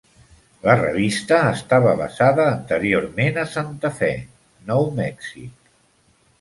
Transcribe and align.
La 0.67 0.73
revista 0.77 1.37
estava 1.57 1.91
basada 1.99 2.47
anteriorment 2.55 3.39
a 3.43 3.47
Santa 3.55 3.95
Fe, 4.01 4.13
New 4.73 4.93
Mexico. 5.05 5.59